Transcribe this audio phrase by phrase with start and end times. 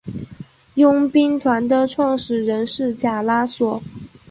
[0.73, 3.83] 佣兵团的创始人是贾拉索。